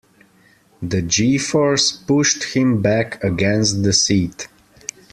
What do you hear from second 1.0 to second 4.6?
G-force pushed him back against the seat.